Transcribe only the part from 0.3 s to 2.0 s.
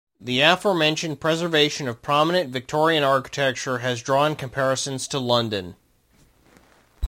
aforementioned preservation